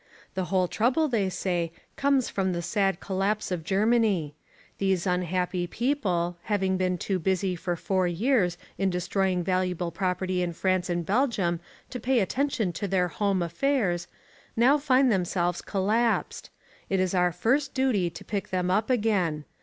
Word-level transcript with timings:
The 0.33 0.45
whole 0.45 0.67
trouble, 0.67 1.07
they 1.07 1.29
say, 1.29 1.71
comes 1.95 2.27
from 2.27 2.53
the 2.53 2.63
sad 2.63 2.99
collapse 2.99 3.51
of 3.51 3.63
Germany. 3.63 4.33
These 4.79 5.05
unhappy 5.05 5.67
people, 5.67 6.37
having 6.45 6.75
been 6.75 6.97
too 6.97 7.19
busy 7.19 7.55
for 7.55 7.75
four 7.75 8.07
years 8.07 8.57
in 8.79 8.89
destroying 8.89 9.43
valuable 9.43 9.91
property 9.91 10.41
in 10.41 10.53
France 10.53 10.89
and 10.89 11.05
Belgium 11.05 11.59
to 11.91 11.99
pay 11.99 12.19
attention 12.19 12.73
to 12.73 12.87
their 12.87 13.09
home 13.09 13.43
affairs, 13.43 14.07
now 14.57 14.79
find 14.79 15.11
themselves 15.11 15.61
collapsed: 15.61 16.49
it 16.89 16.99
is 16.99 17.13
our 17.13 17.31
first 17.31 17.75
duty 17.75 18.09
to 18.09 18.25
pick 18.25 18.49
them 18.49 18.71
up 18.71 18.89
again. 18.89 19.45